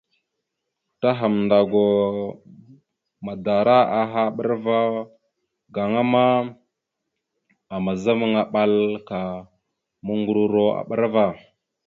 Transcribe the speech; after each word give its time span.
Ta 1.01 1.09
Hamndagwa 1.19 1.87
madara 3.25 3.77
aha 4.01 4.21
a 4.27 4.33
ɓəra 4.35 4.55
ava 4.57 4.79
gaŋa 5.75 6.01
ma, 6.11 6.23
azamaŋa 7.91 8.41
aɓal 8.47 8.73
ka 9.07 9.17
muŋgəruro 10.05 10.65
a 10.79 10.81
ɓəra 10.87 11.07
ava. 11.11 11.23